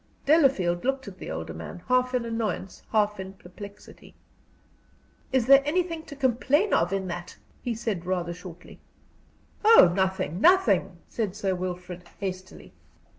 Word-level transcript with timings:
Delafield 0.25 0.83
looked 0.83 1.07
at 1.07 1.19
the 1.19 1.29
older 1.29 1.53
man, 1.53 1.83
half 1.87 2.15
in 2.15 2.25
annoyance, 2.25 2.81
half 2.91 3.19
in 3.19 3.33
perplexity. 3.33 4.15
"Is 5.31 5.45
there 5.45 5.61
anything 5.63 6.01
to 6.05 6.15
complain 6.15 6.73
of 6.73 6.91
in 6.91 7.07
that?" 7.09 7.37
he 7.61 7.75
said, 7.75 8.03
rather 8.03 8.33
shortly. 8.33 8.79
"Oh, 9.63 9.91
nothing, 9.95 10.41
nothing!" 10.41 10.97
said 11.07 11.35
Sir 11.35 11.53
Wilfrid, 11.53 12.07
hastily. 12.19 12.73